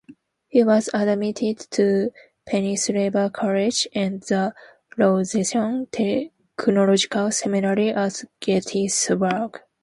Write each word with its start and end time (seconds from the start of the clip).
He 0.47 0.63
was 0.63 0.89
admitted 0.95 1.59
to 1.73 2.11
Pennsylvania 2.47 3.29
College 3.29 3.87
and 3.93 4.19
the 4.21 4.55
Lutheran 4.97 5.85
Theological 6.55 7.29
Seminary 7.31 7.89
at 7.91 8.23
Gettysburg. 8.39 9.59